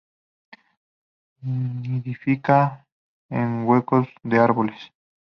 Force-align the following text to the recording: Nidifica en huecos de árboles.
Nidifica 1.43 2.87
en 3.29 3.65
huecos 3.67 4.07
de 4.23 4.39
árboles. 4.39 4.79